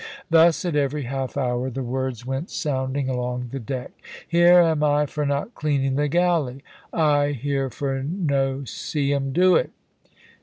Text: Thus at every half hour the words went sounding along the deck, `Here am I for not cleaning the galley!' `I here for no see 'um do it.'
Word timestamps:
Thus 0.31 0.65
at 0.65 0.75
every 0.75 1.03
half 1.03 1.37
hour 1.37 1.69
the 1.69 1.83
words 1.83 2.25
went 2.25 2.49
sounding 2.49 3.07
along 3.07 3.49
the 3.51 3.59
deck, 3.59 3.91
`Here 4.33 4.65
am 4.65 4.81
I 4.83 5.05
for 5.05 5.27
not 5.27 5.53
cleaning 5.53 5.93
the 5.93 6.07
galley!' 6.07 6.63
`I 6.91 7.35
here 7.35 7.69
for 7.69 8.01
no 8.01 8.63
see 8.65 9.13
'um 9.13 9.31
do 9.31 9.53
it.' 9.55 9.69